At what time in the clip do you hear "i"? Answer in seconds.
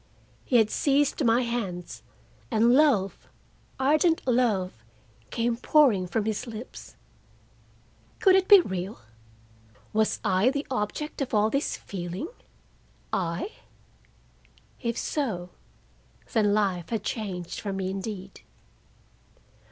10.25-10.49, 13.13-13.51